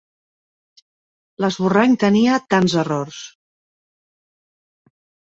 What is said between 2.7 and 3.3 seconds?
errors.